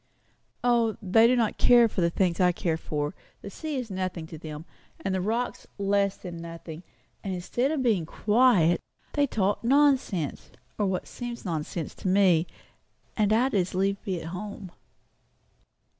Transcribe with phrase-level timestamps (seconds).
[0.63, 3.13] "O, they do not care for the things I care for;
[3.43, 4.65] the sea is nothing to them,
[5.05, 6.81] and the rocks less than nothing;
[7.23, 8.79] and instead of being quiet,
[9.13, 12.47] they talk nonsense, or what seems nonsense to me;
[13.15, 14.71] and I'd as lieve be at home."